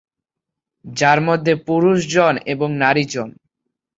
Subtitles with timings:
[0.85, 3.29] যার মধ্যে পুরুষ জন এবং নারী জন।